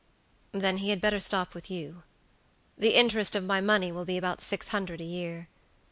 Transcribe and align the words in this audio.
"Then 0.51 0.77
he 0.77 0.89
had 0.89 0.99
better 0.99 1.19
stop 1.19 1.53
with 1.53 1.69
you. 1.69 2.01
The 2.75 2.95
interest 2.97 3.35
of 3.35 3.43
my 3.43 3.61
money 3.61 3.91
will 3.91 4.03
be 4.03 4.17
about 4.17 4.41
six 4.41 4.69
hundred 4.69 4.99
a 4.99 5.03
year. 5.03 5.47